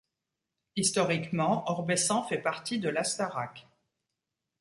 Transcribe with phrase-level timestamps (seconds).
[0.75, 3.67] Historiquement, Orbessan fait partie de l'Astarac.